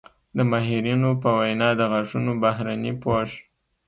د 0.37 0.39
ماهرینو 0.51 1.09
په 1.21 1.29
وینا 1.39 1.69
د 1.79 1.81
غاښونو 1.91 2.31
بهرني 2.43 2.91
پوښ 3.03 3.29